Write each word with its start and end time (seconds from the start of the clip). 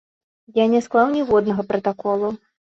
Я 0.59 0.65
не 0.71 0.81
склаў 0.85 1.11
ніводнага 1.17 1.67
пратаколу. 1.73 2.33